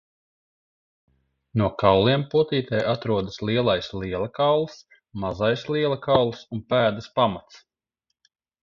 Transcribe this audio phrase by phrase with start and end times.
[1.61, 4.81] No kauliem potītē atrodas lielais liela kauls,
[5.27, 7.65] mazais liela kauls un pēdas pamats.